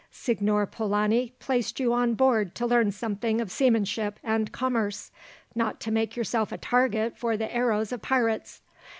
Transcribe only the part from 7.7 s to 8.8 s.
of pirates.